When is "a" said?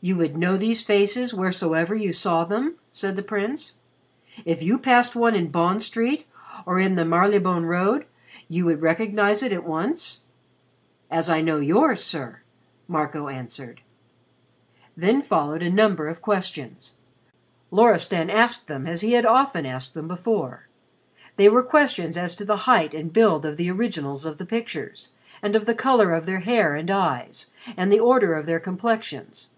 15.62-15.70